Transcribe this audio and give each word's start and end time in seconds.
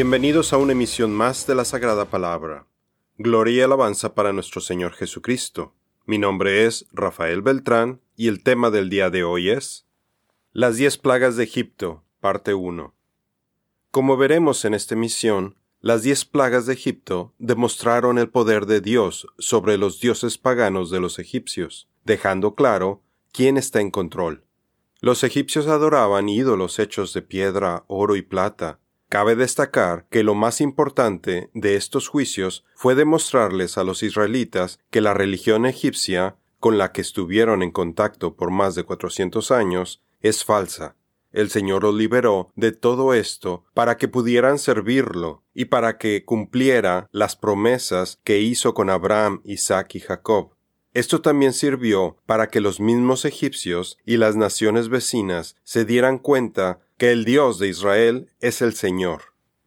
Bienvenidos 0.00 0.52
a 0.52 0.58
una 0.58 0.74
emisión 0.74 1.12
más 1.12 1.44
de 1.48 1.56
la 1.56 1.64
Sagrada 1.64 2.04
Palabra. 2.04 2.68
Gloria 3.16 3.56
y 3.56 3.60
alabanza 3.62 4.14
para 4.14 4.32
nuestro 4.32 4.60
Señor 4.60 4.92
Jesucristo. 4.92 5.74
Mi 6.06 6.18
nombre 6.18 6.66
es 6.66 6.86
Rafael 6.92 7.42
Beltrán 7.42 8.00
y 8.14 8.28
el 8.28 8.44
tema 8.44 8.70
del 8.70 8.90
día 8.90 9.10
de 9.10 9.24
hoy 9.24 9.50
es 9.50 9.88
Las 10.52 10.76
diez 10.76 10.98
plagas 10.98 11.34
de 11.34 11.42
Egipto, 11.42 12.04
parte 12.20 12.54
1. 12.54 12.94
Como 13.90 14.16
veremos 14.16 14.64
en 14.64 14.74
esta 14.74 14.94
emisión, 14.94 15.56
las 15.80 16.04
diez 16.04 16.24
plagas 16.24 16.66
de 16.66 16.74
Egipto 16.74 17.34
demostraron 17.40 18.18
el 18.18 18.28
poder 18.28 18.66
de 18.66 18.80
Dios 18.80 19.26
sobre 19.36 19.78
los 19.78 19.98
dioses 19.98 20.38
paganos 20.38 20.92
de 20.92 21.00
los 21.00 21.18
egipcios, 21.18 21.88
dejando 22.04 22.54
claro 22.54 23.02
quién 23.32 23.56
está 23.56 23.80
en 23.80 23.90
control. 23.90 24.44
Los 25.00 25.24
egipcios 25.24 25.66
adoraban 25.66 26.28
ídolos 26.28 26.78
hechos 26.78 27.12
de 27.14 27.22
piedra, 27.22 27.82
oro 27.88 28.14
y 28.14 28.22
plata, 28.22 28.78
Cabe 29.08 29.36
destacar 29.36 30.06
que 30.10 30.22
lo 30.22 30.34
más 30.34 30.60
importante 30.60 31.48
de 31.54 31.76
estos 31.76 32.08
juicios 32.08 32.66
fue 32.74 32.94
demostrarles 32.94 33.78
a 33.78 33.84
los 33.84 34.02
israelitas 34.02 34.80
que 34.90 35.00
la 35.00 35.14
religión 35.14 35.64
egipcia, 35.64 36.36
con 36.60 36.76
la 36.76 36.92
que 36.92 37.00
estuvieron 37.00 37.62
en 37.62 37.70
contacto 37.70 38.36
por 38.36 38.50
más 38.50 38.74
de 38.74 38.84
400 38.84 39.50
años, 39.50 40.02
es 40.20 40.44
falsa. 40.44 40.94
El 41.32 41.48
Señor 41.48 41.84
los 41.84 41.94
liberó 41.94 42.50
de 42.54 42.72
todo 42.72 43.14
esto 43.14 43.64
para 43.72 43.96
que 43.96 44.08
pudieran 44.08 44.58
servirlo 44.58 45.42
y 45.54 45.66
para 45.66 45.96
que 45.96 46.24
cumpliera 46.26 47.08
las 47.10 47.34
promesas 47.34 48.20
que 48.24 48.40
hizo 48.40 48.74
con 48.74 48.90
Abraham, 48.90 49.40
Isaac 49.44 49.94
y 49.94 50.00
Jacob. 50.00 50.50
Esto 50.92 51.22
también 51.22 51.52
sirvió 51.52 52.16
para 52.26 52.48
que 52.48 52.60
los 52.60 52.80
mismos 52.80 53.24
egipcios 53.24 53.98
y 54.04 54.16
las 54.16 54.36
naciones 54.36 54.88
vecinas 54.88 55.56
se 55.62 55.84
dieran 55.84 56.18
cuenta 56.18 56.80
que 56.98 57.12
el 57.12 57.24
Dios 57.24 57.58
de 57.58 57.68
Israel 57.68 58.30
es 58.40 58.60
el 58.60 58.74
Señor. 58.74 59.22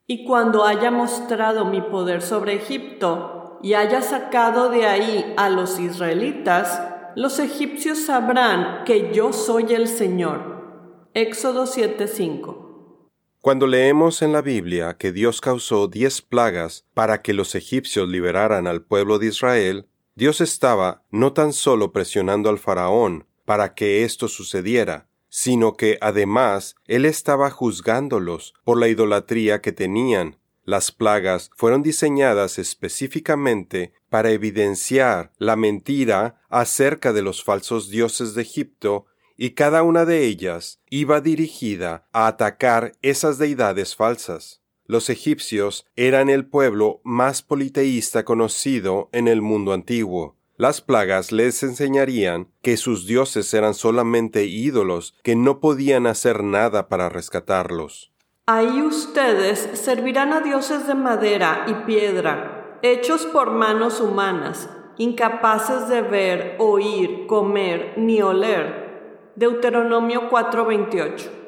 Y 0.06 0.26
cuando 0.26 0.66
haya 0.66 0.92
mostrado 0.92 1.66
mi 1.66 1.82
poder 1.82 2.22
sobre 2.22 2.56
Egipto 2.56 3.60
y 3.64 3.74
haya 3.74 4.02
sacado 4.02 4.70
de 4.70 4.86
ahí 4.86 5.34
a 5.38 5.50
los 5.50 5.80
israelitas, 5.80 6.82
los 7.16 7.40
egipcios 7.40 8.00
sabrán 8.00 8.84
que 8.86 9.14
yo 9.14 9.32
soy 9.32 9.74
el 9.74 9.88
Señor. 9.88 11.10
Éxodo 11.14 11.66
7:5 11.66 13.10
Cuando 13.40 13.66
leemos 13.66 14.22
en 14.22 14.34
la 14.34 14.42
Biblia 14.42 14.98
que 14.98 15.14
Dios 15.14 15.40
causó 15.40 15.88
diez 15.88 16.22
plagas 16.22 16.86
para 16.94 17.22
que 17.22 17.34
los 17.34 17.56
egipcios 17.56 18.10
liberaran 18.10 18.68
al 18.68 18.84
pueblo 18.84 19.20
de 19.20 19.28
Israel, 19.28 19.88
Dios 20.16 20.42
estaba 20.42 21.04
no 21.10 21.32
tan 21.32 21.54
solo 21.54 21.94
presionando 21.94 22.50
al 22.50 22.60
faraón 22.60 23.26
para 23.46 23.74
que 23.74 24.04
esto 24.04 24.28
sucediera, 24.28 25.08
sino 25.32 25.78
que 25.78 25.98
además 26.02 26.76
él 26.86 27.06
estaba 27.06 27.50
juzgándolos 27.50 28.54
por 28.66 28.78
la 28.78 28.90
idolatría 28.90 29.62
que 29.62 29.72
tenían. 29.72 30.38
Las 30.66 30.92
plagas 30.92 31.50
fueron 31.56 31.82
diseñadas 31.82 32.60
específicamente 32.60 33.94
para 34.10 34.32
evidenciar 34.32 35.32
la 35.38 35.56
mentira 35.56 36.42
acerca 36.50 37.14
de 37.14 37.22
los 37.22 37.44
falsos 37.44 37.90
dioses 37.90 38.36
de 38.36 38.42
Egipto 38.42 39.06
y 39.38 39.52
cada 39.52 39.84
una 39.84 40.04
de 40.04 40.26
ellas 40.26 40.82
iba 40.90 41.22
dirigida 41.22 42.08
a 42.12 42.28
atacar 42.28 42.92
esas 43.02 43.38
deidades 43.38 43.96
falsas. 43.96 44.62
Los 44.86 45.10
egipcios 45.10 45.86
eran 45.96 46.30
el 46.30 46.46
pueblo 46.46 47.00
más 47.06 47.42
politeísta 47.42 48.26
conocido 48.26 49.10
en 49.14 49.30
el 49.30 49.42
mundo 49.42 49.72
antiguo, 49.72 50.36
las 50.62 50.80
plagas 50.80 51.32
les 51.32 51.64
enseñarían 51.64 52.48
que 52.62 52.78
sus 52.78 53.08
dioses 53.08 53.52
eran 53.56 53.74
solamente 53.74 54.46
ídolos 54.46 55.16
que 55.24 55.36
no 55.36 55.60
podían 55.60 56.06
hacer 56.06 56.44
nada 56.44 56.88
para 56.88 57.10
rescatarlos. 57.10 58.12
Ahí 58.46 58.84
ustedes 58.84 59.72
servirán 59.74 60.34
a 60.34 60.42
dioses 60.42 60.86
de 60.86 60.94
madera 60.94 61.66
y 61.66 61.74
piedra, 61.88 62.78
hechos 62.84 63.26
por 63.26 63.50
manos 63.50 64.00
humanas, 64.00 64.70
incapaces 65.00 65.90
de 65.90 66.04
ver, 66.04 66.58
oír, 66.60 67.26
comer 67.26 67.96
ni 67.98 68.22
oler. 68.22 69.32
Deuteronomio 69.36 70.30
4:28 70.30 71.42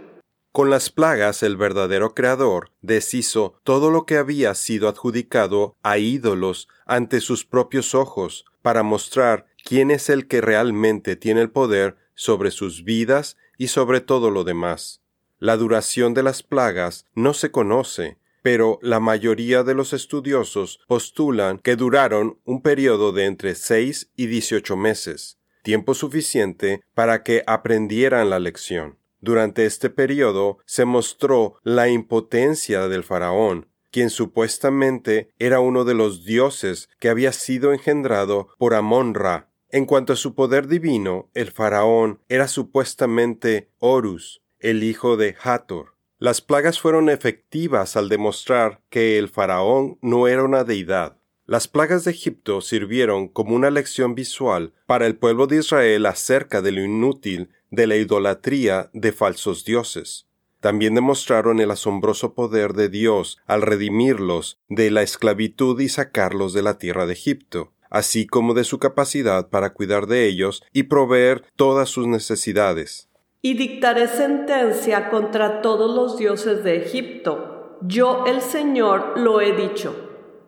con 0.54 0.70
las 0.70 0.92
plagas 0.92 1.42
el 1.42 1.58
verdadero 1.58 2.14
Creador 2.14 2.70
deshizo 2.84 3.56
todo 3.64 3.90
lo 3.90 4.06
que 4.06 4.18
había 4.18 4.54
sido 4.54 4.88
adjudicado 4.88 5.76
a 5.82 5.98
ídolos 5.98 6.68
ante 6.86 7.22
sus 7.22 7.44
propios 7.44 7.96
ojos, 7.96 8.46
para 8.64 8.82
mostrar 8.82 9.46
quién 9.64 9.92
es 9.92 10.10
el 10.10 10.28
que 10.28 10.42
realmente 10.42 11.16
tiene 11.16 11.42
el 11.42 11.52
poder 11.52 11.98
sobre 12.16 12.50
sus 12.50 12.84
vidas 12.84 13.38
y 13.60 13.68
sobre 13.68 14.02
todo 14.02 14.32
lo 14.32 14.44
demás. 14.44 15.04
La 15.38 15.58
duración 15.58 16.16
de 16.16 16.24
las 16.24 16.42
plagas 16.42 17.06
no 17.14 17.36
se 17.36 17.52
conoce, 17.52 18.18
pero 18.42 18.80
la 18.82 19.00
mayoría 19.00 19.64
de 19.64 19.76
los 19.76 19.94
estudiosos 19.94 20.80
postulan 20.88 21.60
que 21.60 21.76
duraron 21.76 22.40
un 22.46 22.62
periodo 22.62 23.12
de 23.12 23.26
entre 23.26 23.54
seis 23.56 24.12
y 24.16 24.28
dieciocho 24.28 24.76
meses, 24.76 25.38
tiempo 25.62 25.94
suficiente 25.94 26.82
para 26.94 27.24
que 27.24 27.44
aprendieran 27.46 28.30
la 28.30 28.40
lección. 28.40 28.98
Durante 29.20 29.66
este 29.66 29.90
periodo 29.90 30.58
se 30.66 30.84
mostró 30.84 31.56
la 31.64 31.88
impotencia 31.88 32.90
del 32.90 33.04
faraón, 33.04 33.70
quien 33.94 34.10
supuestamente 34.10 35.30
era 35.38 35.60
uno 35.60 35.86
de 35.86 35.94
los 35.94 36.26
dioses 36.26 36.90
que 37.00 37.10
había 37.10 37.32
sido 37.32 37.72
engendrado 37.72 38.50
por 38.58 38.74
Amon-Ra. 38.74 39.52
En 39.70 39.86
cuanto 39.86 40.14
a 40.14 40.16
su 40.16 40.34
poder 40.34 40.68
divino, 40.68 41.30
el 41.36 41.52
faraón 41.52 42.20
era 42.28 42.48
supuestamente 42.48 43.70
Horus, 43.78 44.42
el 44.60 44.84
hijo 44.84 45.16
de 45.16 45.36
Hathor. 45.42 45.94
Las 46.18 46.42
plagas 46.42 46.80
fueron 46.80 47.08
efectivas 47.10 47.96
al 47.96 48.10
demostrar 48.10 48.82
que 48.90 49.20
el 49.20 49.30
faraón 49.30 50.00
no 50.02 50.28
era 50.28 50.44
una 50.44 50.64
deidad. 50.64 51.18
Las 51.46 51.68
plagas 51.68 52.04
de 52.04 52.12
Egipto 52.12 52.62
sirvieron 52.62 53.28
como 53.28 53.56
una 53.56 53.70
lección 53.70 54.16
visual 54.16 54.74
para 54.88 55.06
el 55.06 55.18
pueblo 55.18 55.46
de 55.46 55.58
Israel 55.58 56.08
acerca 56.08 56.62
de 56.64 56.72
lo 56.72 56.82
inútil 56.82 57.50
de 57.70 57.86
la 57.86 57.98
idolatría 57.98 58.90
de 58.94 59.12
falsos 59.12 59.66
dioses. 59.66 60.28
También 60.64 60.96
demostraron 60.96 61.60
el 61.60 61.72
asombroso 61.72 62.36
poder 62.36 62.72
de 62.72 62.88
Dios 62.88 63.38
al 63.48 63.64
redimirlos 63.64 64.62
de 64.70 64.92
la 64.92 65.02
esclavitud 65.02 65.78
y 65.82 65.90
sacarlos 65.90 66.54
de 66.54 66.62
la 66.62 66.78
tierra 66.78 67.06
de 67.06 67.12
Egipto, 67.12 67.74
así 67.90 68.26
como 68.26 68.54
de 68.54 68.64
su 68.64 68.80
capacidad 68.80 69.50
para 69.50 69.74
cuidar 69.74 70.08
de 70.08 70.26
ellos 70.26 70.64
y 70.72 70.84
proveer 70.84 71.44
todas 71.58 71.90
sus 71.90 72.08
necesidades. 72.08 73.10
Y 73.42 73.56
dictaré 73.56 74.08
sentencia 74.08 75.10
contra 75.10 75.62
todos 75.62 75.94
los 75.94 76.18
dioses 76.18 76.64
de 76.64 76.78
Egipto. 76.78 77.78
Yo 77.82 78.24
el 78.26 78.40
Señor 78.40 79.20
lo 79.20 79.42
he 79.42 79.52
dicho. 79.52 79.94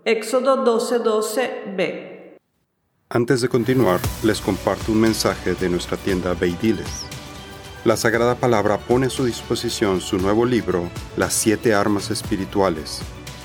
Éxodo 0.06 0.64
12:12b. 0.64 2.38
Antes 3.10 3.42
de 3.42 3.50
continuar, 3.50 4.00
les 4.24 4.40
comparto 4.40 4.94
un 4.94 5.02
mensaje 5.02 5.56
de 5.56 5.68
nuestra 5.68 5.98
tienda 5.98 6.34
Beidiles. 6.36 7.06
La 7.86 7.96
Sagrada 7.96 8.34
Palabra 8.34 8.80
pone 8.80 9.06
a 9.06 9.10
su 9.12 9.26
disposición 9.26 10.02
su 10.02 10.18
nuevo 10.18 10.44
libro, 10.44 10.90
Las 11.18 11.36
siete 11.36 11.76
armas 11.76 12.10
espirituales. 12.10 13.02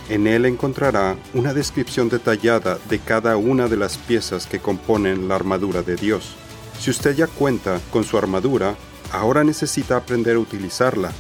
En 0.09 0.27
él 0.27 0.47
encontrará 0.47 1.19
una 1.35 1.53
descripción 1.53 2.09
detallada 2.09 2.79
de 2.89 3.01
cada 3.01 3.37
una 3.37 3.69
de 3.69 3.77
las 3.77 3.99
piezas 3.99 4.47
que 4.47 4.59
componen 4.59 5.29
la 5.29 5.35
armadura 5.35 5.83
de 5.83 5.95
Dios. 5.95 6.37
Si 6.79 6.89
usted 6.89 7.15
ya 7.15 7.27
cuenta 7.27 7.81
con 7.93 8.03
su 8.03 8.17
armadura, 8.17 8.77
ahora 9.13 9.45
necesita 9.45 9.97
aprender 9.97 10.37
a 10.37 10.41
utilizarla. 10.41 11.13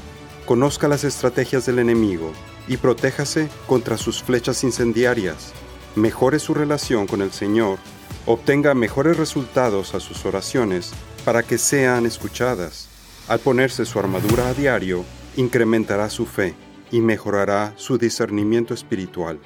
Conozca 0.46 0.88
las 0.88 1.04
estrategias 1.04 1.66
del 1.66 1.78
enemigo 1.78 2.32
y 2.68 2.78
protéjase 2.78 3.50
contra 3.66 3.98
sus 3.98 4.22
flechas 4.22 4.64
incendiarias. 4.64 5.52
Mejore 5.94 6.38
su 6.38 6.54
relación 6.54 7.06
con 7.06 7.20
el 7.20 7.32
Señor, 7.32 7.80
obtenga 8.24 8.72
mejores 8.72 9.18
resultados 9.18 9.94
a 9.94 10.00
sus 10.00 10.24
oraciones 10.24 10.92
para 11.26 11.42
que 11.42 11.58
sean 11.58 12.06
escuchadas 12.06 12.89
al 13.30 13.38
ponerse 13.38 13.84
su 13.84 14.00
armadura 14.00 14.48
a 14.48 14.54
diario, 14.54 15.04
incrementará 15.36 16.10
su 16.10 16.26
fe 16.26 16.56
y 16.90 17.00
mejorará 17.00 17.72
su 17.76 17.96
discernimiento 17.96 18.74
espiritual. 18.74 19.38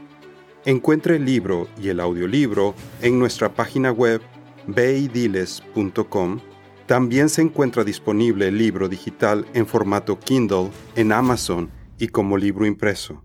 Encuentre 0.65 1.17
el 1.17 1.27
libro 1.27 1.69
y 1.79 1.91
el 1.91 2.01
audiolibro 2.01 2.75
en 3.03 3.19
nuestra 3.19 3.53
página 3.53 3.93
web 3.93 4.23
beidiles.com. 4.67 6.41
También 6.87 7.29
se 7.29 7.43
encuentra 7.43 7.85
disponible 7.85 8.49
el 8.49 8.57
libro 8.57 8.89
digital 8.89 9.45
en 9.53 9.67
formato 9.67 10.19
Kindle 10.19 10.71
en 10.97 11.13
Amazon 11.13 11.71
y 11.99 12.09
como 12.09 12.39
libro 12.39 12.65
impreso. 12.65 13.23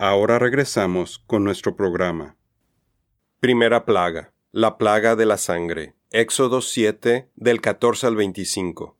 Ahora 0.00 0.40
regresamos 0.40 1.20
con 1.24 1.44
nuestro 1.44 1.76
programa. 1.76 2.36
Primera 3.38 3.84
plaga, 3.84 4.32
la 4.50 4.76
plaga 4.76 5.14
de 5.14 5.26
la 5.26 5.36
sangre. 5.36 5.94
Éxodo 6.10 6.62
7 6.62 7.30
del 7.36 7.60
14 7.60 8.08
al 8.08 8.16
25. 8.16 8.98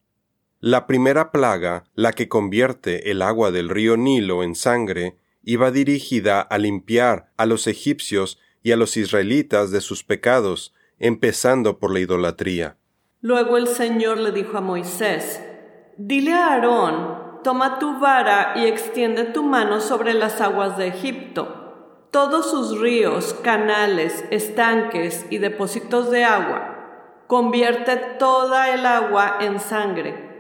La 0.67 0.87
primera 0.87 1.31
plaga, 1.31 1.85
la 1.95 2.13
que 2.13 2.27
convierte 2.27 3.11
el 3.11 3.21
agua 3.21 3.51
del 3.51 3.69
río 3.69 3.99
Nilo 3.99 4.43
en 4.43 4.55
sangre, 4.55 5.19
iba 5.43 5.71
dirigida 5.71 6.41
a 6.41 6.57
limpiar 6.57 7.31
a 7.37 7.45
los 7.45 7.67
egipcios 7.67 8.41
y 8.63 8.73
a 8.73 8.79
los 8.79 8.97
israelitas 8.97 9.71
de 9.73 9.83
sus 9.83 10.05
pecados, 10.05 10.73
empezando 10.99 11.79
por 11.79 11.93
la 11.93 12.01
idolatría. 12.01 12.79
Luego 13.21 13.59
el 13.59 13.69
Señor 13.69 14.17
le 14.17 14.33
dijo 14.33 14.57
a 14.57 14.63
Moisés, 14.63 15.43
Dile 15.99 16.33
a 16.33 16.55
Aarón, 16.55 17.43
toma 17.45 17.79
tu 17.79 17.99
vara 17.99 18.55
y 18.57 18.65
extiende 18.65 19.25
tu 19.25 19.43
mano 19.43 19.83
sobre 19.83 20.15
las 20.15 20.41
aguas 20.41 20.79
de 20.79 20.87
Egipto, 20.87 22.09
todos 22.11 22.51
sus 22.51 22.81
ríos, 22.81 23.35
canales, 23.43 24.25
estanques 24.31 25.27
y 25.29 25.37
depósitos 25.37 26.11
de 26.11 26.25
agua. 26.25 27.21
Convierte 27.27 27.99
toda 28.19 28.73
el 28.73 28.87
agua 28.87 29.37
en 29.43 29.61
sangre. 29.61 30.33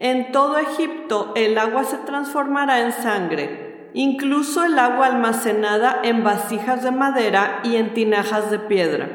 En 0.00 0.30
todo 0.32 0.58
Egipto 0.58 1.32
el 1.34 1.58
agua 1.58 1.84
se 1.84 1.98
transformará 1.98 2.86
en 2.86 2.92
sangre, 2.92 3.90
incluso 3.94 4.64
el 4.64 4.78
agua 4.78 5.06
almacenada 5.06 6.00
en 6.04 6.22
vasijas 6.22 6.84
de 6.84 6.92
madera 6.92 7.60
y 7.64 7.76
en 7.76 7.94
tinajas 7.94 8.50
de 8.50 8.60
piedra. 8.60 9.10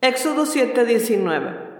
Éxodo 0.00 0.46
7:19 0.46 1.74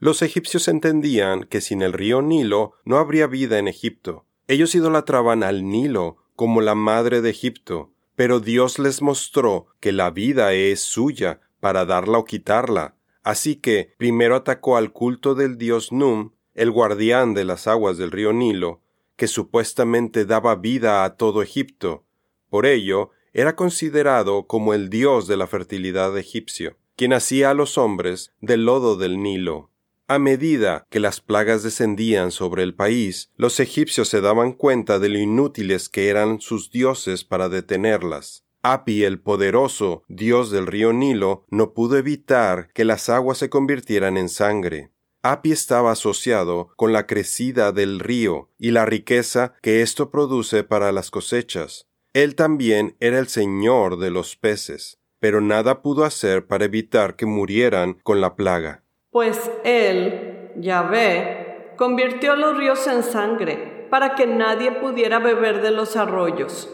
los 0.00 0.22
egipcios 0.22 0.66
entendían 0.68 1.44
que 1.44 1.60
sin 1.60 1.82
el 1.82 1.92
río 1.92 2.22
Nilo 2.22 2.72
no 2.86 2.96
habría 2.96 3.26
vida 3.26 3.58
en 3.58 3.68
Egipto. 3.68 4.24
Ellos 4.48 4.74
idolatraban 4.74 5.42
al 5.42 5.68
Nilo 5.68 6.16
como 6.36 6.62
la 6.62 6.74
madre 6.74 7.20
de 7.20 7.28
Egipto, 7.28 7.92
pero 8.16 8.40
Dios 8.40 8.78
les 8.78 9.02
mostró 9.02 9.66
que 9.78 9.92
la 9.92 10.08
vida 10.10 10.54
es 10.54 10.80
suya 10.80 11.40
para 11.60 11.84
darla 11.84 12.16
o 12.16 12.24
quitarla. 12.24 12.94
Así 13.22 13.56
que 13.56 13.92
primero 13.98 14.36
atacó 14.36 14.78
al 14.78 14.90
culto 14.90 15.34
del 15.34 15.58
dios 15.58 15.92
Num, 15.92 16.30
el 16.60 16.70
guardián 16.70 17.32
de 17.32 17.46
las 17.46 17.66
aguas 17.66 17.96
del 17.96 18.10
río 18.10 18.34
Nilo, 18.34 18.82
que 19.16 19.28
supuestamente 19.28 20.26
daba 20.26 20.56
vida 20.56 21.04
a 21.04 21.16
todo 21.16 21.40
Egipto. 21.40 22.04
Por 22.50 22.66
ello, 22.66 23.12
era 23.32 23.56
considerado 23.56 24.46
como 24.46 24.74
el 24.74 24.90
dios 24.90 25.26
de 25.26 25.38
la 25.38 25.46
fertilidad 25.46 26.18
egipcio, 26.18 26.76
quien 26.96 27.14
hacía 27.14 27.48
a 27.48 27.54
los 27.54 27.78
hombres 27.78 28.34
del 28.42 28.66
lodo 28.66 28.96
del 28.96 29.22
Nilo. 29.22 29.70
A 30.06 30.18
medida 30.18 30.86
que 30.90 31.00
las 31.00 31.22
plagas 31.22 31.62
descendían 31.62 32.30
sobre 32.30 32.62
el 32.62 32.74
país, 32.74 33.30
los 33.36 33.58
egipcios 33.58 34.10
se 34.10 34.20
daban 34.20 34.52
cuenta 34.52 34.98
de 34.98 35.08
lo 35.08 35.18
inútiles 35.18 35.88
que 35.88 36.10
eran 36.10 36.42
sus 36.42 36.70
dioses 36.70 37.24
para 37.24 37.48
detenerlas. 37.48 38.44
Api, 38.60 39.04
el 39.04 39.18
poderoso 39.18 40.02
dios 40.08 40.50
del 40.50 40.66
río 40.66 40.92
Nilo, 40.92 41.46
no 41.48 41.72
pudo 41.72 41.96
evitar 41.96 42.68
que 42.74 42.84
las 42.84 43.08
aguas 43.08 43.38
se 43.38 43.48
convirtieran 43.48 44.18
en 44.18 44.28
sangre. 44.28 44.90
Api 45.22 45.52
estaba 45.52 45.92
asociado 45.92 46.70
con 46.76 46.92
la 46.92 47.06
crecida 47.06 47.72
del 47.72 48.00
río 48.00 48.48
y 48.58 48.70
la 48.70 48.86
riqueza 48.86 49.54
que 49.62 49.82
esto 49.82 50.10
produce 50.10 50.64
para 50.64 50.92
las 50.92 51.10
cosechas. 51.10 51.86
Él 52.12 52.34
también 52.34 52.96
era 53.00 53.18
el 53.18 53.28
señor 53.28 53.98
de 53.98 54.10
los 54.10 54.36
peces, 54.36 54.98
pero 55.18 55.40
nada 55.40 55.82
pudo 55.82 56.04
hacer 56.04 56.46
para 56.46 56.64
evitar 56.64 57.16
que 57.16 57.26
murieran 57.26 57.98
con 58.02 58.20
la 58.20 58.34
plaga 58.34 58.82
pues 59.10 59.50
él, 59.64 60.52
Yahvé, 60.56 61.74
convirtió 61.76 62.36
los 62.36 62.56
ríos 62.56 62.86
en 62.86 63.02
sangre 63.02 63.88
para 63.90 64.14
que 64.14 64.26
nadie 64.26 64.72
pudiera 64.72 65.18
beber 65.18 65.62
de 65.62 65.72
los 65.72 65.96
arroyos. 65.96 66.68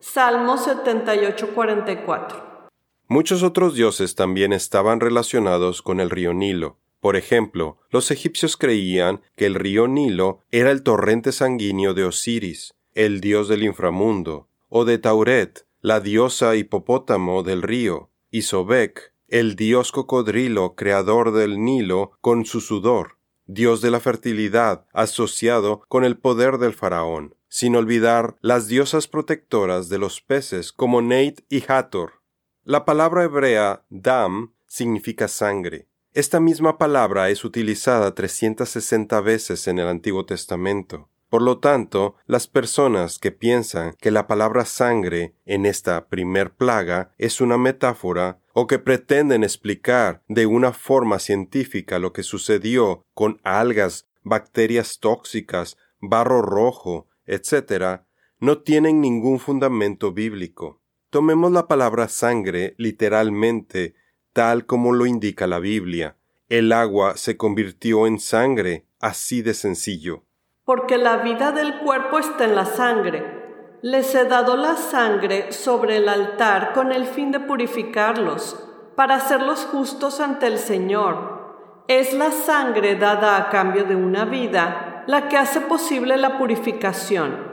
Salmo 0.00 0.56
78:44. 0.56 2.70
Muchos 3.08 3.42
otros 3.42 3.74
dioses 3.74 4.14
también 4.14 4.54
estaban 4.54 5.00
relacionados 5.00 5.82
con 5.82 6.00
el 6.00 6.08
río 6.08 6.32
Nilo. 6.32 6.78
Por 7.02 7.16
ejemplo, 7.16 7.78
los 7.90 8.12
egipcios 8.12 8.56
creían 8.56 9.22
que 9.34 9.46
el 9.46 9.56
río 9.56 9.88
Nilo 9.88 10.38
era 10.52 10.70
el 10.70 10.84
torrente 10.84 11.32
sanguíneo 11.32 11.94
de 11.94 12.04
Osiris, 12.04 12.76
el 12.94 13.20
dios 13.20 13.48
del 13.48 13.64
inframundo, 13.64 14.46
o 14.68 14.84
de 14.84 14.98
Tauret, 14.98 15.66
la 15.80 15.98
diosa 15.98 16.54
hipopótamo 16.54 17.42
del 17.42 17.62
río, 17.62 18.10
y 18.30 18.42
Sobek, 18.42 19.14
el 19.26 19.56
dios 19.56 19.90
cocodrilo 19.90 20.76
creador 20.76 21.32
del 21.32 21.64
Nilo 21.64 22.12
con 22.20 22.44
su 22.44 22.60
sudor, 22.60 23.16
dios 23.46 23.80
de 23.80 23.90
la 23.90 23.98
fertilidad 23.98 24.86
asociado 24.92 25.82
con 25.88 26.04
el 26.04 26.16
poder 26.16 26.58
del 26.58 26.72
faraón, 26.72 27.34
sin 27.48 27.74
olvidar 27.74 28.36
las 28.42 28.68
diosas 28.68 29.08
protectoras 29.08 29.88
de 29.88 29.98
los 29.98 30.20
peces 30.20 30.72
como 30.72 31.02
Neit 31.02 31.40
y 31.48 31.64
Hathor. 31.66 32.22
La 32.62 32.84
palabra 32.84 33.24
hebrea 33.24 33.84
dam 33.90 34.54
significa 34.68 35.26
sangre. 35.26 35.88
Esta 36.14 36.40
misma 36.40 36.76
palabra 36.76 37.30
es 37.30 37.42
utilizada 37.42 38.14
360 38.14 39.18
veces 39.22 39.66
en 39.66 39.78
el 39.78 39.88
Antiguo 39.88 40.26
Testamento. 40.26 41.08
Por 41.30 41.40
lo 41.40 41.58
tanto, 41.58 42.16
las 42.26 42.46
personas 42.46 43.18
que 43.18 43.32
piensan 43.32 43.94
que 43.98 44.10
la 44.10 44.26
palabra 44.26 44.66
sangre 44.66 45.34
en 45.46 45.64
esta 45.64 46.08
primer 46.08 46.52
plaga 46.52 47.12
es 47.16 47.40
una 47.40 47.56
metáfora 47.56 48.42
o 48.52 48.66
que 48.66 48.78
pretenden 48.78 49.42
explicar 49.42 50.22
de 50.28 50.44
una 50.44 50.74
forma 50.74 51.18
científica 51.18 51.98
lo 51.98 52.12
que 52.12 52.24
sucedió 52.24 53.06
con 53.14 53.40
algas, 53.42 54.06
bacterias 54.22 54.98
tóxicas, 55.00 55.78
barro 55.98 56.42
rojo, 56.42 57.08
etc., 57.24 58.02
no 58.38 58.58
tienen 58.58 59.00
ningún 59.00 59.38
fundamento 59.38 60.12
bíblico. 60.12 60.82
Tomemos 61.08 61.52
la 61.52 61.68
palabra 61.68 62.08
sangre 62.08 62.74
literalmente, 62.76 63.94
tal 64.32 64.66
como 64.66 64.92
lo 64.92 65.06
indica 65.06 65.46
la 65.46 65.58
Biblia. 65.58 66.16
El 66.48 66.72
agua 66.72 67.16
se 67.16 67.36
convirtió 67.36 68.06
en 68.06 68.18
sangre, 68.18 68.86
así 69.00 69.42
de 69.42 69.54
sencillo 69.54 70.24
porque 70.64 70.96
la 70.96 71.18
vida 71.18 71.52
del 71.52 71.78
cuerpo 71.78 72.18
está 72.18 72.44
en 72.44 72.54
la 72.54 72.64
sangre. 72.64 73.78
Les 73.82 74.14
he 74.14 74.24
dado 74.24 74.56
la 74.56 74.76
sangre 74.76 75.50
sobre 75.52 75.96
el 75.96 76.08
altar 76.08 76.72
con 76.72 76.92
el 76.92 77.06
fin 77.06 77.32
de 77.32 77.40
purificarlos, 77.40 78.68
para 78.96 79.16
hacerlos 79.16 79.66
justos 79.70 80.20
ante 80.20 80.46
el 80.46 80.58
Señor. 80.58 81.84
Es 81.88 82.12
la 82.12 82.30
sangre 82.30 82.94
dada 82.94 83.36
a 83.36 83.50
cambio 83.50 83.84
de 83.84 83.96
una 83.96 84.24
vida 84.24 85.04
la 85.08 85.28
que 85.28 85.36
hace 85.36 85.60
posible 85.60 86.16
la 86.16 86.38
purificación. 86.38 87.50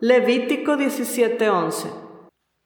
Levítico 0.00 0.76
17:11 0.76 1.88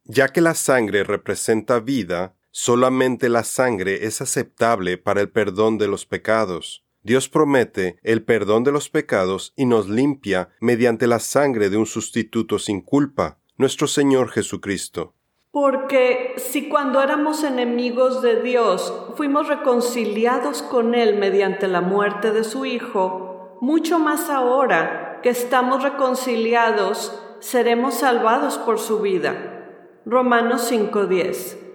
Ya 0.04 0.28
que 0.28 0.42
la 0.42 0.54
sangre 0.54 1.04
representa 1.04 1.80
vida, 1.80 2.35
solamente 2.56 3.28
la 3.28 3.44
sangre 3.44 4.06
es 4.06 4.22
aceptable 4.22 4.96
para 4.96 5.20
el 5.20 5.28
perdón 5.28 5.76
de 5.76 5.88
los 5.88 6.06
pecados. 6.06 6.86
Dios 7.02 7.28
promete 7.28 7.98
el 8.02 8.24
perdón 8.24 8.64
de 8.64 8.72
los 8.72 8.88
pecados 8.88 9.52
y 9.56 9.66
nos 9.66 9.90
limpia 9.90 10.48
mediante 10.58 11.06
la 11.06 11.18
sangre 11.18 11.68
de 11.68 11.76
un 11.76 11.84
sustituto 11.84 12.58
sin 12.58 12.80
culpa, 12.80 13.36
nuestro 13.58 13.86
Señor 13.86 14.30
Jesucristo. 14.30 15.12
Porque 15.50 16.32
si 16.38 16.70
cuando 16.70 17.02
éramos 17.02 17.44
enemigos 17.44 18.22
de 18.22 18.40
Dios 18.40 18.90
fuimos 19.16 19.48
reconciliados 19.48 20.62
con 20.62 20.94
Él 20.94 21.18
mediante 21.18 21.68
la 21.68 21.82
muerte 21.82 22.32
de 22.32 22.42
su 22.42 22.64
Hijo, 22.64 23.58
mucho 23.60 23.98
más 23.98 24.30
ahora 24.30 25.20
que 25.22 25.28
estamos 25.28 25.82
reconciliados, 25.82 27.22
seremos 27.40 27.96
salvados 27.96 28.56
por 28.56 28.78
su 28.78 29.00
vida. 29.00 29.68
Romanos 30.06 30.62
5:10 30.72 31.65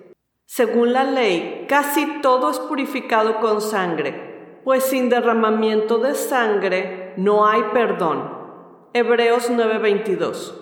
Según 0.53 0.91
la 0.91 1.05
ley, 1.05 1.65
casi 1.70 2.20
todo 2.22 2.51
es 2.51 2.60
purificado 2.60 3.39
con 3.39 3.62
sangre 3.62 4.31
pues 4.63 4.84
sin 4.84 5.10
derramamiento 5.10 5.98
de 6.00 6.15
sangre 6.15 7.13
no 7.17 7.48
hay 7.48 7.62
perdón. 7.74 8.29
Hebreos 8.93 9.50
9:22. 9.50 10.53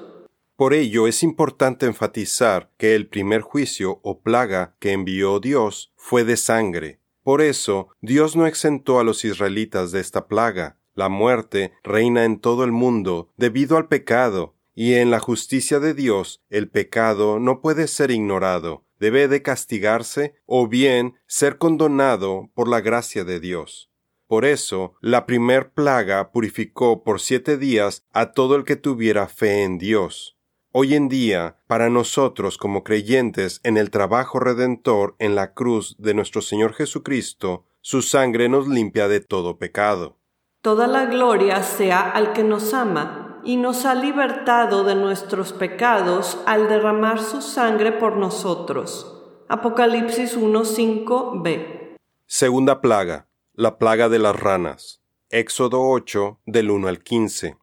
Por 0.55 0.74
ello 0.74 1.08
es 1.08 1.24
importante 1.24 1.86
enfatizar 1.86 2.69
que 2.77 2.96
el 2.96 3.08
primer 3.08 3.41
juicio 3.41 4.00
o 4.03 4.22
plaga 4.22 4.75
que 4.79 4.91
envió 4.91 5.39
Dios 5.39 5.91
fue 5.96 6.24
de 6.24 6.38
sangre. 6.38 7.00
Por 7.24 7.41
eso 7.41 7.89
Dios 8.01 8.36
no 8.36 8.46
exentó 8.46 9.00
a 9.00 9.03
los 9.03 9.25
israelitas 9.25 9.91
de 9.91 10.01
esta 10.01 10.27
plaga. 10.27 10.77
La 10.93 11.10
muerte 11.10 11.74
reina 11.84 12.25
en 12.25 12.39
todo 12.39 12.63
el 12.63 12.72
mundo 12.72 13.29
debido 13.38 13.77
al 13.77 13.88
pecado, 13.88 14.55
y 14.75 14.96
en 14.96 15.12
la 15.12 15.19
justicia 15.19 15.79
de 15.79 15.93
Dios 15.93 16.41
el 16.50 16.69
pecado 16.69 17.39
no 17.39 17.62
puede 17.62 17.88
ser 17.88 18.12
ignorado, 18.12 18.84
debe 19.00 19.27
de 19.27 19.41
castigarse 19.41 20.36
o 20.46 20.68
bien 20.68 21.15
ser 21.27 21.58
condonado 21.58 22.50
por 22.53 22.68
la 22.68 22.82
gracia 22.82 23.24
de 23.24 23.39
Dios. 23.39 23.89
Por 24.27 24.46
eso, 24.46 24.94
la 25.01 25.25
primer 25.25 25.72
plaga 25.72 26.32
purificó 26.32 27.03
por 27.03 27.20
siete 27.20 27.58
días 27.58 28.06
a 28.13 28.32
todo 28.32 28.56
el 28.56 28.63
que 28.63 28.75
tuviera 28.75 29.27
fe 29.27 29.63
en 29.63 29.79
Dios. 29.79 30.38
Hoy 30.72 30.94
en 30.94 31.10
día, 31.10 31.58
para 31.65 31.89
nosotros 31.89 32.60
como 32.60 32.84
creyentes 32.84 33.60
en 33.63 33.75
el 33.77 33.89
trabajo 33.89 34.39
redentor 34.39 35.15
en 35.18 35.34
la 35.34 35.56
cruz 35.56 35.96
de 35.98 36.13
nuestro 36.13 36.41
Señor 36.41 36.74
Jesucristo, 36.74 37.65
su 37.82 38.03
sangre 38.03 38.50
nos 38.50 38.68
limpia 38.68 39.08
de 39.08 39.20
todo 39.20 39.58
pecado. 39.58 40.20
Toda 40.62 40.86
la 40.86 41.06
gloria 41.06 41.63
sea 41.63 42.01
al 42.01 42.34
que 42.34 42.44
nos 42.44 42.74
ama 42.75 43.28
y 43.43 43.58
nos 43.58 43.86
ha 43.86 43.96
libertado 43.96 44.84
de 44.84 44.96
nuestros 44.96 45.53
pecados 45.53 46.38
al 46.46 46.69
derramar 46.69 47.19
su 47.22 47.41
sangre 47.41 47.91
por 47.91 48.17
nosotros. 48.17 49.15
Apocalipsis 49.48 50.38
1.5b. 50.38 51.98
Segunda 52.25 52.81
plaga 52.81 53.29
la 53.60 53.77
plaga 53.77 54.08
de 54.08 54.19
las 54.19 54.39
ranas. 54.39 55.01
Éxodo 55.29 55.81
8 55.81 56.39
del 56.46 56.72
1 56.72 56.88
al 56.88 57.03
15. 57.03 57.58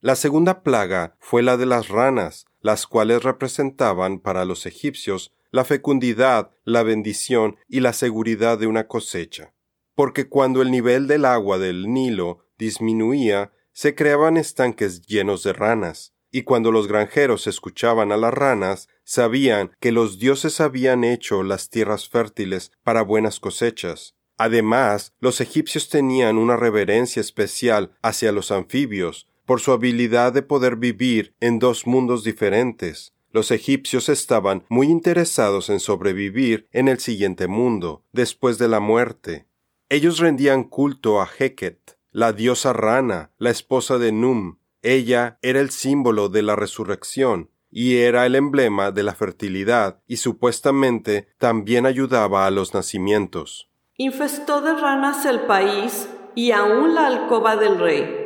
La 0.00 0.16
segunda 0.16 0.64
plaga 0.64 1.14
fue 1.20 1.44
la 1.44 1.56
de 1.56 1.64
las 1.64 1.90
ranas, 1.90 2.46
las 2.60 2.88
cuales 2.88 3.22
representaban 3.22 4.18
para 4.18 4.44
los 4.44 4.66
egipcios 4.66 5.32
la 5.52 5.64
fecundidad, 5.64 6.50
la 6.64 6.82
bendición 6.82 7.54
y 7.68 7.78
la 7.78 7.92
seguridad 7.92 8.58
de 8.58 8.66
una 8.66 8.88
cosecha. 8.88 9.54
Porque 9.94 10.28
cuando 10.28 10.60
el 10.60 10.72
nivel 10.72 11.06
del 11.06 11.24
agua 11.24 11.58
del 11.58 11.92
Nilo 11.92 12.44
disminuía, 12.58 13.52
se 13.72 13.94
creaban 13.94 14.36
estanques 14.36 15.02
llenos 15.06 15.42
de 15.42 15.52
ranas, 15.52 16.12
y 16.30 16.42
cuando 16.42 16.72
los 16.72 16.88
granjeros 16.88 17.46
escuchaban 17.46 18.10
a 18.10 18.16
las 18.16 18.32
ranas, 18.32 18.88
sabían 19.04 19.72
que 19.80 19.92
los 19.92 20.18
dioses 20.18 20.60
habían 20.60 21.04
hecho 21.04 21.42
las 21.42 21.68
tierras 21.68 22.08
fértiles 22.08 22.72
para 22.82 23.02
buenas 23.02 23.38
cosechas. 23.38 24.14
Además, 24.38 25.12
los 25.20 25.40
egipcios 25.40 25.88
tenían 25.88 26.38
una 26.38 26.56
reverencia 26.56 27.20
especial 27.20 27.92
hacia 28.02 28.32
los 28.32 28.50
anfibios, 28.50 29.28
por 29.44 29.60
su 29.60 29.72
habilidad 29.72 30.32
de 30.32 30.42
poder 30.42 30.76
vivir 30.76 31.34
en 31.40 31.58
dos 31.58 31.86
mundos 31.86 32.24
diferentes. 32.24 33.12
Los 33.30 33.50
egipcios 33.50 34.08
estaban 34.08 34.64
muy 34.68 34.88
interesados 34.88 35.68
en 35.70 35.80
sobrevivir 35.80 36.68
en 36.72 36.88
el 36.88 36.98
siguiente 36.98 37.46
mundo, 37.46 38.04
después 38.12 38.58
de 38.58 38.68
la 38.68 38.80
muerte. 38.80 39.46
Ellos 39.88 40.18
rendían 40.18 40.64
culto 40.64 41.20
a 41.20 41.26
Heket, 41.26 41.98
la 42.12 42.32
diosa 42.32 42.72
rana, 42.72 43.30
la 43.38 43.50
esposa 43.50 43.98
de 43.98 44.12
Num. 44.12 44.58
Ella 44.82 45.38
era 45.42 45.60
el 45.60 45.70
símbolo 45.70 46.28
de 46.28 46.42
la 46.42 46.56
resurrección, 46.56 47.50
y 47.70 47.96
era 47.96 48.26
el 48.26 48.34
emblema 48.34 48.90
de 48.90 49.02
la 49.02 49.14
fertilidad, 49.14 50.00
y 50.06 50.18
supuestamente 50.18 51.28
también 51.38 51.86
ayudaba 51.86 52.46
a 52.46 52.50
los 52.50 52.74
nacimientos. 52.74 53.70
Infestó 53.96 54.60
de 54.60 54.74
ranas 54.74 55.24
el 55.24 55.42
país 55.42 56.08
y 56.34 56.52
aún 56.52 56.94
la 56.94 57.06
alcoba 57.06 57.56
del 57.56 57.78
rey. 57.78 58.18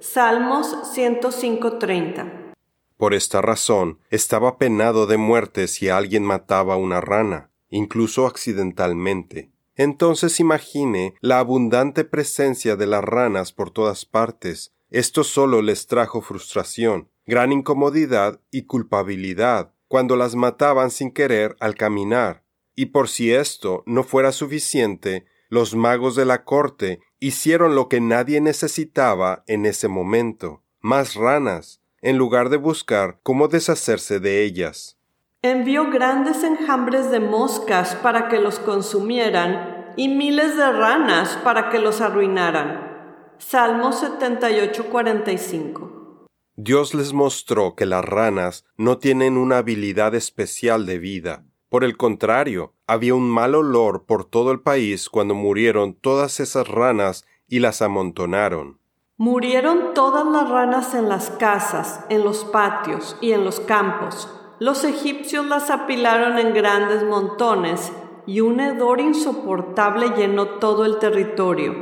Salmos 0.00 0.76
105:30. 0.94 2.54
Por 2.96 3.14
esta 3.14 3.40
razón, 3.40 3.98
estaba 4.10 4.58
penado 4.58 5.06
de 5.06 5.16
muerte 5.16 5.66
si 5.66 5.88
alguien 5.88 6.24
mataba 6.24 6.76
una 6.76 7.00
rana, 7.00 7.50
incluso 7.70 8.26
accidentalmente. 8.26 9.51
Entonces 9.76 10.40
imagine 10.40 11.14
la 11.20 11.38
abundante 11.38 12.04
presencia 12.04 12.76
de 12.76 12.86
las 12.86 13.02
ranas 13.02 13.52
por 13.52 13.70
todas 13.70 14.04
partes. 14.04 14.74
Esto 14.90 15.24
solo 15.24 15.62
les 15.62 15.86
trajo 15.86 16.20
frustración, 16.20 17.08
gran 17.26 17.52
incomodidad 17.52 18.40
y 18.50 18.64
culpabilidad 18.64 19.72
cuando 19.88 20.16
las 20.16 20.34
mataban 20.34 20.90
sin 20.90 21.10
querer 21.10 21.56
al 21.60 21.74
caminar. 21.74 22.44
Y 22.74 22.86
por 22.86 23.08
si 23.08 23.32
esto 23.32 23.82
no 23.86 24.04
fuera 24.04 24.32
suficiente, 24.32 25.26
los 25.48 25.74
magos 25.74 26.16
de 26.16 26.24
la 26.24 26.44
corte 26.44 27.00
hicieron 27.20 27.74
lo 27.74 27.88
que 27.88 28.00
nadie 28.00 28.40
necesitaba 28.40 29.44
en 29.46 29.66
ese 29.66 29.88
momento, 29.88 30.62
más 30.80 31.14
ranas, 31.14 31.82
en 32.00 32.16
lugar 32.16 32.48
de 32.48 32.56
buscar 32.56 33.20
cómo 33.22 33.48
deshacerse 33.48 34.18
de 34.18 34.42
ellas. 34.44 34.98
Envió 35.42 35.90
grandes 35.90 36.44
enjambres 36.44 37.10
de 37.10 37.18
moscas 37.18 37.96
para 37.96 38.28
que 38.28 38.40
los 38.40 38.60
consumieran 38.60 39.92
y 39.96 40.06
miles 40.08 40.56
de 40.56 40.70
ranas 40.72 41.36
para 41.42 41.68
que 41.68 41.80
los 41.80 42.00
arruinaran. 42.00 43.34
Salmo 43.38 43.90
78:45 43.92 46.28
Dios 46.54 46.94
les 46.94 47.12
mostró 47.12 47.74
que 47.74 47.86
las 47.86 48.04
ranas 48.04 48.64
no 48.76 48.98
tienen 48.98 49.36
una 49.36 49.58
habilidad 49.58 50.14
especial 50.14 50.86
de 50.86 50.98
vida, 50.98 51.42
por 51.72 51.84
el 51.84 51.96
contrario, 51.96 52.74
había 52.86 53.14
un 53.14 53.30
mal 53.30 53.54
olor 53.54 54.04
por 54.04 54.26
todo 54.26 54.52
el 54.52 54.60
país 54.60 55.08
cuando 55.08 55.34
murieron 55.34 55.94
todas 55.94 56.38
esas 56.38 56.68
ranas 56.68 57.24
y 57.48 57.60
las 57.60 57.80
amontonaron. 57.80 58.78
Murieron 59.16 59.94
todas 59.94 60.26
las 60.26 60.50
ranas 60.50 60.94
en 60.94 61.08
las 61.08 61.30
casas, 61.30 62.04
en 62.10 62.24
los 62.24 62.44
patios 62.44 63.16
y 63.22 63.32
en 63.32 63.46
los 63.46 63.58
campos. 63.58 64.28
Los 64.62 64.84
egipcios 64.84 65.44
las 65.46 65.70
apilaron 65.70 66.38
en 66.38 66.54
grandes 66.54 67.02
montones 67.02 67.90
y 68.28 68.42
un 68.42 68.60
hedor 68.60 69.00
insoportable 69.00 70.10
llenó 70.16 70.60
todo 70.60 70.84
el 70.84 71.00
territorio. 71.00 71.74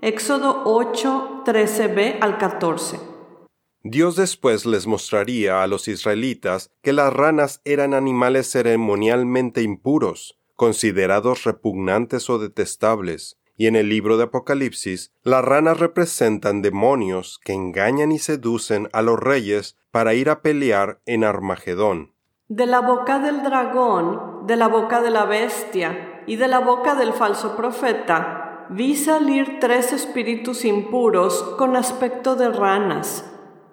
Éxodo 0.00 0.62
8, 0.64 1.42
13b 1.44 2.18
al 2.20 2.38
14. 2.38 3.00
Dios 3.82 4.14
después 4.14 4.66
les 4.66 4.86
mostraría 4.86 5.64
a 5.64 5.66
los 5.66 5.88
israelitas 5.88 6.70
que 6.80 6.92
las 6.92 7.12
ranas 7.12 7.60
eran 7.64 7.92
animales 7.92 8.48
ceremonialmente 8.48 9.62
impuros, 9.62 10.38
considerados 10.54 11.42
repugnantes 11.42 12.30
o 12.30 12.38
detestables, 12.38 13.36
y 13.62 13.68
en 13.68 13.76
el 13.76 13.88
libro 13.88 14.16
de 14.16 14.24
Apocalipsis, 14.24 15.12
las 15.22 15.44
ranas 15.44 15.78
representan 15.78 16.62
demonios 16.62 17.38
que 17.44 17.52
engañan 17.52 18.10
y 18.10 18.18
seducen 18.18 18.88
a 18.92 19.02
los 19.02 19.20
reyes 19.20 19.78
para 19.92 20.14
ir 20.14 20.30
a 20.30 20.42
pelear 20.42 21.00
en 21.06 21.22
Armagedón. 21.22 22.12
De 22.48 22.66
la 22.66 22.80
boca 22.80 23.20
del 23.20 23.44
dragón, 23.44 24.48
de 24.48 24.56
la 24.56 24.66
boca 24.66 25.00
de 25.00 25.10
la 25.10 25.26
bestia 25.26 26.24
y 26.26 26.34
de 26.34 26.48
la 26.48 26.58
boca 26.58 26.96
del 26.96 27.12
falso 27.12 27.54
profeta, 27.54 28.66
vi 28.68 28.96
salir 28.96 29.58
tres 29.60 29.92
espíritus 29.92 30.64
impuros 30.64 31.54
con 31.56 31.76
aspecto 31.76 32.34
de 32.34 32.50
ranas 32.50 33.24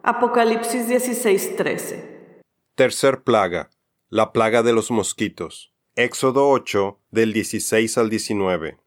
Apocalipsis 0.03 0.87
16:13. 0.87 2.43
Tercer 2.75 3.23
plaga, 3.23 3.71
la 4.09 4.33
plaga 4.33 4.61
de 4.61 4.71
los 4.71 4.91
mosquitos. 4.91 5.73
Éxodo 5.95 6.47
8, 6.47 6.99
del 7.09 7.33
16 7.33 7.97
al 7.97 8.11
19. 8.11 8.77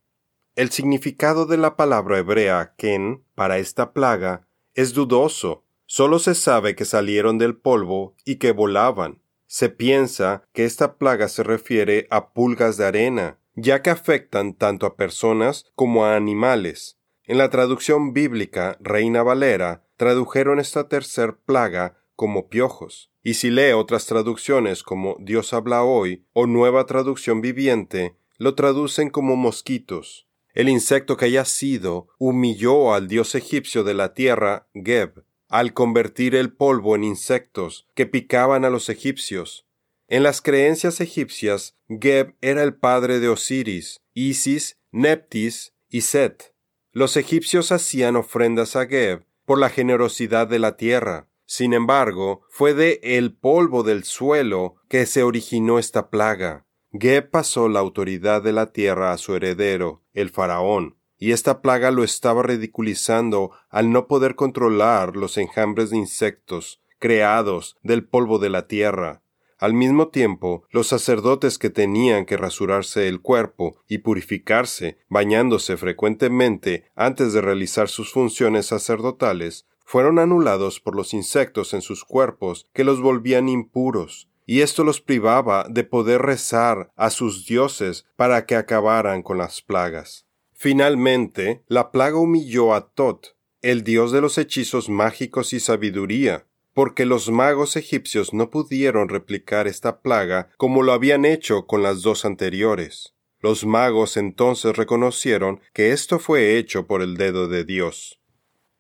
El 0.55 0.71
significado 0.71 1.47
de 1.47 1.57
la 1.57 1.77
palabra 1.77 2.19
hebrea 2.19 2.75
ken 2.77 3.25
para 3.35 3.57
esta 3.57 3.95
plaga 3.95 4.47
es 4.75 4.93
dudoso. 4.93 5.65
Solo 5.87 6.19
se 6.19 6.35
sabe 6.35 6.75
que 6.77 6.85
salieron 6.85 7.39
del 7.39 7.57
polvo 7.57 8.15
y 8.27 8.37
que 8.37 8.53
volaban. 8.53 9.23
Se 9.47 9.71
piensa 9.71 10.45
que 10.53 10.67
esta 10.67 10.99
plaga 10.99 11.29
se 11.29 11.43
refiere 11.43 12.07
a 12.11 12.35
pulgas 12.35 12.77
de 12.77 12.85
arena, 12.85 13.39
ya 13.55 13.81
que 13.81 13.89
afectan 13.89 14.53
tanto 14.53 14.85
a 14.85 14.95
personas 14.97 15.73
como 15.75 16.05
a 16.05 16.17
animales. 16.17 16.99
En 17.25 17.39
la 17.39 17.49
traducción 17.49 18.13
bíblica 18.13 18.77
Reina 18.79 19.23
Valera 19.23 19.87
tradujeron 19.97 20.61
esta 20.61 20.87
tercer 20.87 21.39
plaga 21.47 21.97
como 22.15 22.51
piojos. 22.51 23.11
Y 23.23 23.35
si 23.35 23.49
lee 23.49 23.73
otras 23.73 24.05
traducciones 24.05 24.83
como 24.83 25.17
Dios 25.19 25.55
habla 25.55 25.83
hoy 25.83 26.27
o 26.35 26.47
Nueva 26.47 26.85
Traducción 26.85 27.41
Viviente, 27.41 28.17
lo 28.37 28.55
traducen 28.55 29.09
como 29.09 29.35
mosquitos. 29.37 30.27
El 30.55 30.69
insecto 30.69 31.17
que 31.17 31.27
haya 31.27 31.45
sido 31.45 32.09
humilló 32.19 32.93
al 32.95 33.09
dios 33.09 33.35
egipcio 33.35 33.85
de 33.85 33.95
la 33.95 34.13
tierra, 34.13 34.69
Geb, 34.75 35.25
al 35.49 35.73
convertir 35.73 36.35
el 36.35 36.53
polvo 36.53 36.95
en 36.95 37.05
insectos 37.05 37.89
que 37.95 38.07
picaban 38.07 38.65
a 38.65 38.71
los 38.71 38.89
egipcios. 38.89 39.67
En 40.09 40.23
las 40.23 40.43
creencias 40.43 41.01
egipcias, 41.01 41.77
Geb 41.89 42.37
era 42.43 42.63
el 42.63 42.75
padre 42.75 43.19
de 43.19 43.29
Osiris, 43.29 44.03
Isis, 44.13 44.79
Neptis 44.91 45.73
y 45.89 46.03
Set. 46.03 46.55
Los 46.93 47.17
egipcios 47.17 47.73
hacían 47.73 48.17
ofrendas 48.17 48.77
a 48.77 48.87
Geb 48.87 49.25
por 49.47 49.59
la 49.59 49.71
generosidad 49.71 50.47
de 50.47 50.59
la 50.59 50.77
tierra. 50.77 51.29
Sin 51.47 51.73
embargo, 51.73 52.43
fue 52.51 52.75
de 52.75 53.01
el 53.03 53.35
polvo 53.35 53.83
del 53.83 54.05
suelo 54.05 54.77
que 54.89 55.07
se 55.07 55.23
originó 55.23 55.79
esta 55.79 56.11
plaga. 56.11 56.67
Geb 56.93 57.31
pasó 57.31 57.69
la 57.69 57.81
autoridad 57.81 58.43
de 58.43 58.53
la 58.53 58.73
tierra 58.73 59.13
a 59.13 59.19
su 59.19 59.35
heredero, 59.35 60.03
el 60.13 60.29
faraón, 60.29 60.97
y 61.19 61.33
esta 61.33 61.63
plaga 61.63 61.91
lo 61.91 62.05
estaba 62.05 62.43
ridiculizando 62.43 63.53
al 63.71 63.93
no 63.93 64.07
poder 64.07 64.35
controlar 64.35 65.17
los 65.17 65.39
enjambres 65.39 65.91
de 65.91 65.97
insectos 65.97 66.83
creados 66.99 67.77
del 67.83 68.05
polvo 68.05 68.39
de 68.39 68.51
la 68.51 68.67
tierra. 68.69 69.23
Al 69.59 69.73
mismo 69.75 70.09
tiempo, 70.09 70.65
los 70.71 70.89
sacerdotes 70.89 71.57
que 71.57 71.71
tenían 71.71 72.27
que 72.27 72.37
rasurarse 72.37 73.09
el 73.09 73.21
cuerpo 73.21 73.77
y 73.89 73.99
purificarse, 73.99 74.99
bañándose 75.09 75.77
frecuentemente 75.77 76.91
antes 76.95 77.33
de 77.33 77.41
realizar 77.41 77.89
sus 77.89 78.13
funciones 78.13 78.67
sacerdotales, 78.67 79.67
fueron 79.85 80.19
anulados 80.19 80.81
por 80.81 80.95
los 80.95 81.15
insectos 81.15 81.75
en 81.75 81.81
sus 81.81 82.05
cuerpos 82.05 82.67
que 82.73 82.85
los 82.85 83.01
volvían 83.01 83.49
impuros, 83.49 84.29
y 84.53 84.61
esto 84.61 84.85
los 84.85 85.01
privaba 85.01 85.65
de 85.71 85.83
poder 85.83 86.21
rezar 86.21 86.93
a 86.95 87.09
sus 87.09 87.47
dioses 87.47 88.05
para 88.17 88.45
que 88.45 88.55
acabaran 88.55 89.23
con 89.23 89.39
las 89.39 89.63
plagas. 89.63 90.27
Finalmente, 90.53 91.63
la 91.69 91.91
plaga 91.91 92.19
humilló 92.19 92.75
a 92.75 92.91
Tot, 92.91 93.35
el 93.63 93.83
dios 93.83 94.13
de 94.13 94.21
los 94.21 94.37
hechizos 94.37 94.91
mágicos 94.91 95.55
y 95.55 95.59
sabiduría, 95.59 96.45
porque 96.75 97.07
los 97.07 97.31
magos 97.31 97.77
egipcios 97.77 98.35
no 98.35 98.51
pudieron 98.51 99.09
replicar 99.09 99.67
esta 99.67 100.03
plaga 100.03 100.51
como 100.59 100.83
lo 100.83 100.93
habían 100.93 101.25
hecho 101.25 101.65
con 101.67 101.83
las 101.83 102.03
dos 102.03 102.27
anteriores. 102.27 103.15
Los 103.41 103.65
magos 103.65 104.19
entonces 104.19 104.77
reconocieron 104.77 105.63
que 105.73 105.93
esto 105.93 106.19
fue 106.19 106.59
hecho 106.59 106.87
por 106.87 107.01
el 107.01 107.17
dedo 107.17 107.49
de 107.49 107.65
Dios. 107.65 108.21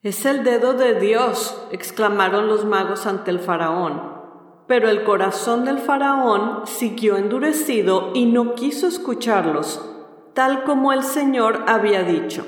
Es 0.02 0.26
el 0.26 0.45
dedo 0.45 0.75
de 0.75 1.00
Dios, 1.00 1.67
exclamaron 1.73 2.47
los 2.47 2.67
magos 2.67 3.07
ante 3.07 3.31
el 3.31 3.38
faraón. 3.38 4.22
Pero 4.66 4.88
el 4.88 5.04
corazón 5.04 5.64
del 5.64 5.78
faraón 5.78 6.66
siguió 6.66 7.16
endurecido 7.16 8.12
y 8.14 8.26
no 8.26 8.54
quiso 8.54 8.87
escucharlos, 8.87 9.81
tal 10.35 10.64
como 10.64 10.92
el 10.92 11.02
Señor 11.02 11.64
había 11.66 12.02
dicho. 12.02 12.45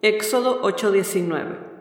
Éxodo 0.00 0.62
8:19 0.62 1.72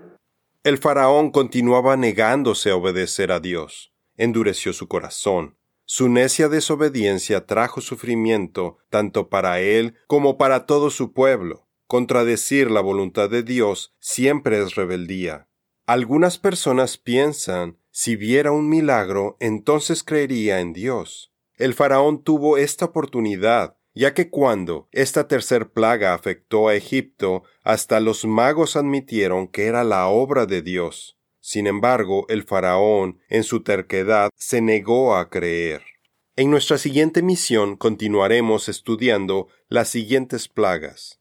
el 0.64 0.78
faraón 0.78 1.32
continuaba 1.32 1.98
negándose 1.98 2.70
a 2.70 2.76
obedecer 2.76 3.32
a 3.32 3.40
Dios. 3.40 3.96
Endureció 4.16 4.74
su 4.74 4.88
corazón. 4.88 5.58
Su 5.86 6.08
necia 6.08 6.50
desobediencia 6.50 7.48
trajo 7.48 7.82
sufrimiento 7.82 8.78
tanto 8.92 9.28
para 9.28 9.60
él 9.60 9.96
como 10.06 10.38
para 10.38 10.68
todo 10.68 10.92
su 10.92 11.14
pueblo. 11.14 11.68
Contradecir 11.88 12.70
la 12.70 12.80
voluntad 12.80 13.28
de 13.28 13.42
Dios 13.42 13.96
siempre 14.00 14.62
es 14.62 14.76
rebeldía. 14.76 15.50
Algunas 15.92 16.38
personas 16.38 16.98
piensan, 16.98 17.78
si 17.90 18.16
viera 18.16 18.54
un 18.54 18.70
milagro, 18.70 19.36
entonces 19.42 20.06
creería 20.06 20.62
en 20.62 20.72
Dios. 20.72 21.34
El 21.58 21.74
faraón 21.74 22.24
tuvo 22.24 22.56
esta 22.56 22.86
oportunidad, 22.86 23.76
ya 23.94 24.14
que 24.14 24.30
cuando 24.30 24.88
esta 24.94 25.28
tercer 25.28 25.72
plaga 25.72 26.14
afectó 26.14 26.70
a 26.70 26.76
Egipto, 26.76 27.44
hasta 27.66 28.00
los 28.00 28.24
magos 28.24 28.78
admitieron 28.78 29.50
que 29.50 29.66
era 29.66 29.84
la 29.84 30.08
obra 30.08 30.46
de 30.46 30.62
Dios. 30.62 31.18
Sin 31.42 31.68
embargo, 31.68 32.26
el 32.30 32.44
faraón, 32.44 33.20
en 33.28 33.44
su 33.44 33.62
terquedad, 33.62 34.30
se 34.34 34.62
negó 34.62 35.18
a 35.18 35.30
creer. 35.30 35.82
En 36.38 36.52
nuestra 36.52 36.78
siguiente 36.78 37.22
misión 37.22 37.76
continuaremos 37.76 38.70
estudiando 38.70 39.50
las 39.68 39.90
siguientes 39.90 40.48
plagas. 40.48 41.21